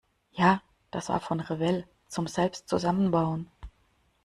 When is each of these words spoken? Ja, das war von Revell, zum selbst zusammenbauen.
Ja, 0.31 0.63
das 0.89 1.09
war 1.09 1.19
von 1.19 1.41
Revell, 1.41 1.87
zum 2.07 2.25
selbst 2.25 2.67
zusammenbauen. 2.67 3.51